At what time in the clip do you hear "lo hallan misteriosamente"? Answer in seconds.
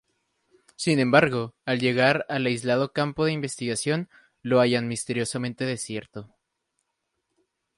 4.41-5.63